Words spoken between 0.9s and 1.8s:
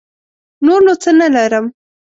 څه نه لرم.